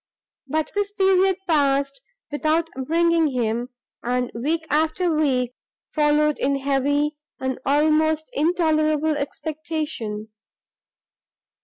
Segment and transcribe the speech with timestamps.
[0.47, 2.01] But this period passed
[2.31, 3.69] without bringing him;
[4.01, 5.53] and week after week
[5.91, 10.29] followed in heavy and almost intolerable expectation.